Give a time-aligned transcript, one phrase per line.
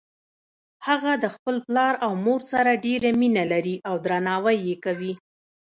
[0.87, 5.13] هغه د خپل پلار او مور سره ډیره مینه لری او درناوی یی کوي